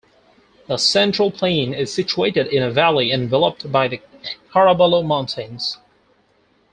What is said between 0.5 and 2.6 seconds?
The central plain is situated